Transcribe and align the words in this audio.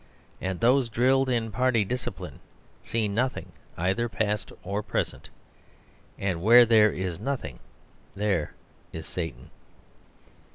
And 0.41 0.59
those 0.59 0.89
drilled 0.89 1.29
in 1.29 1.51
party 1.51 1.85
discipline 1.85 2.39
see 2.81 3.07
nothing 3.07 3.51
either 3.77 4.09
past 4.09 4.51
or 4.63 4.81
present. 4.81 5.29
And 6.17 6.41
where 6.41 6.65
there 6.65 6.91
is 6.91 7.19
nothing 7.19 7.59
there 8.15 8.55
is 8.91 9.05
Satan. 9.05 9.51